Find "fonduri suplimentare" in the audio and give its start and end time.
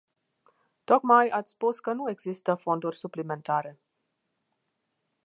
2.55-3.79